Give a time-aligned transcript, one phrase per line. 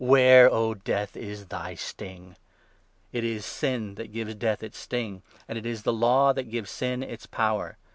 [0.03, 2.35] Where, O Death, is thy sting?'
[3.13, 6.51] It is sin that gives death its sting, and it is the Law that 56
[6.51, 7.77] gives sin its power.